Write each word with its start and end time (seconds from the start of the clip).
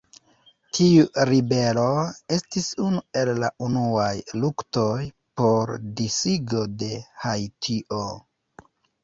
Tiu 0.75 1.01
ribelo 1.29 1.83
estis 2.37 2.69
unu 2.85 3.01
el 3.21 3.31
la 3.43 3.51
unuaj 3.67 4.09
luktoj 4.39 4.97
por 5.43 5.75
disigo 6.01 6.65
de 6.83 6.91
Haitio. 7.29 8.03